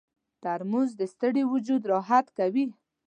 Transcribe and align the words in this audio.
ترموز 0.43 0.89
د 0.99 1.01
ستړي 1.13 1.43
وجود 1.53 1.81
راحت 1.91 2.25
کوي. 2.37 2.65